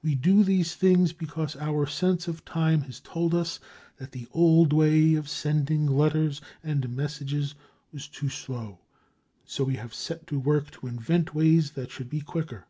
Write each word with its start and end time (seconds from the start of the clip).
We 0.00 0.14
do 0.14 0.44
these 0.44 0.76
things 0.76 1.12
because 1.12 1.56
our 1.56 1.86
sense 1.88 2.28
of 2.28 2.44
time 2.44 2.82
has 2.82 3.00
told 3.00 3.34
us 3.34 3.58
that 3.96 4.12
the 4.12 4.28
old 4.30 4.72
way 4.72 5.14
of 5.16 5.28
sending 5.28 5.86
letters 5.86 6.40
and 6.62 6.88
messages 6.94 7.56
was 7.92 8.06
too 8.06 8.28
slow. 8.28 8.78
And 8.78 8.78
so 9.50 9.64
we 9.64 9.74
have 9.78 9.92
set 9.92 10.28
to 10.28 10.38
work 10.38 10.70
to 10.78 10.86
invent 10.86 11.34
ways 11.34 11.72
that 11.72 11.90
should 11.90 12.08
be 12.10 12.20
quicker. 12.20 12.68